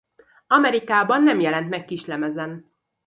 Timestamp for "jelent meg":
1.39-1.85